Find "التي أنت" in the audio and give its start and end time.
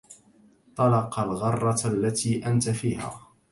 1.87-2.69